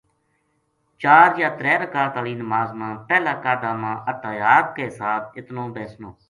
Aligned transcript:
چار 1.01 1.27
یا 1.41 1.49
ترے 1.57 1.73
رکات 1.81 2.13
آلی 2.19 2.33
نماز 2.41 2.69
ما 2.79 2.89
پہلا 3.07 3.33
قعدہ 3.43 3.69
ما 3.81 3.91
اتحیات 4.09 4.65
کے 4.75 4.81
حساب 4.89 5.21
اتنو 5.39 5.63
بیسنو۔ 5.75 6.09